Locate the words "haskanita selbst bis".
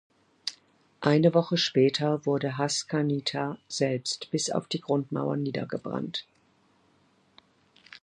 2.57-4.49